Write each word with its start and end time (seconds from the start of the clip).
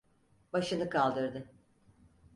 Başını 0.53 0.89
kaldırdı. 0.89 1.47